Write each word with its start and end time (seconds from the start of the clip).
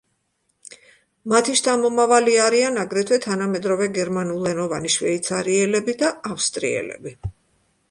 მათი 1.33 1.53
შთამომავალი 1.59 2.33
არიან 2.45 2.79
აგრეთვე 2.85 3.21
თანამედროვე 3.27 3.91
გერმანულენოვანი 3.99 4.93
შვეიცარიელები 4.97 5.99
და 6.03 6.13
ავსტრიელები. 6.35 7.17